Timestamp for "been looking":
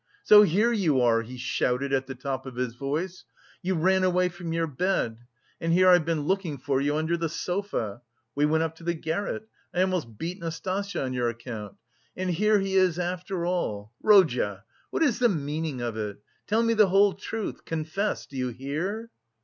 6.05-6.57